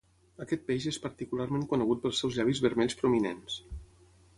[0.45, 3.65] Aquest peix és particularment conegut pels seus llavis vermells prominents.